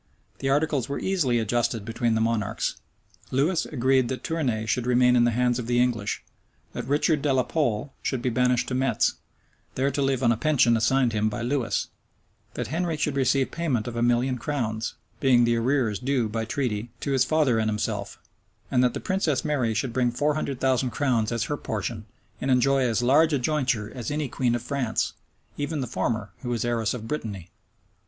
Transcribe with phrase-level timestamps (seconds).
[0.39, 2.77] The articles were easily adjusted between the monarchs.
[3.29, 6.23] Louis agreed that Tournay should remain in the hands of the English;
[6.73, 9.13] that Richard de la Pole should be banished to Metz,
[9.75, 11.89] there to live on a pension assigned him by Lewis;
[12.55, 16.45] that Henry should receive payment of a million of crowns, being the arrears due by
[16.45, 18.19] treaty to his father and himself;
[18.71, 22.07] and that the princess Mary should bring four hundred thousand crowns as her portion,
[22.41, 25.13] and enjoy as large a jointure as any queen of France,
[25.59, 27.51] even the former, who was heiress of Brittany.